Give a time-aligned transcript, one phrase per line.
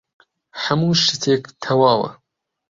[0.63, 2.09] هەموو شتێک تەواوە.